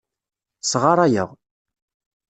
[0.69, 1.29] Sɣaṛayeɣ.